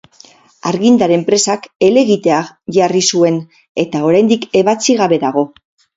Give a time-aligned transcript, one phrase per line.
[0.69, 2.39] Argindar enpresak helegitea
[2.77, 3.37] jarri zuen,
[3.85, 5.45] eta oraindik ebatzi gabe dago.